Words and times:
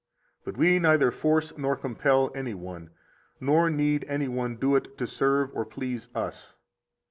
52 0.45 0.45
But 0.51 0.57
we 0.59 0.79
neither 0.79 1.11
force 1.11 1.55
nor 1.59 1.75
compel 1.75 2.31
any 2.33 2.55
one; 2.55 2.89
nor 3.39 3.69
need 3.69 4.03
any 4.07 4.27
one 4.27 4.55
do 4.55 4.75
it 4.75 4.97
to 4.97 5.05
serve 5.05 5.51
or 5.53 5.63
please 5.63 6.07
us. 6.15 6.55